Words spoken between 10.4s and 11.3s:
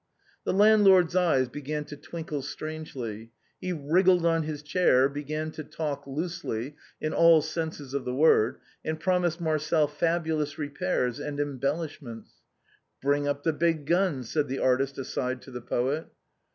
repairs